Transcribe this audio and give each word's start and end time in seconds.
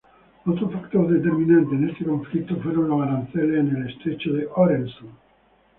Otro 0.47 0.67
factor 0.71 1.07
determinante 1.07 1.75
en 1.75 1.87
este 1.87 2.05
conflicto 2.05 2.55
fue 2.63 2.73
los 2.73 2.89
aranceles 3.03 3.59
en 3.59 3.75
el 3.75 3.87
estrecho 3.91 4.33
de 4.33 4.47
Øresund. 4.57 5.11